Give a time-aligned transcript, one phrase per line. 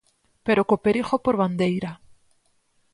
[0.45, 1.91] Pero co perigo por bandeira.